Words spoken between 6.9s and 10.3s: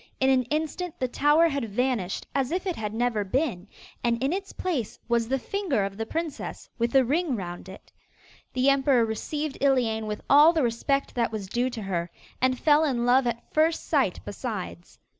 a ring round it. The emperor received Iliane with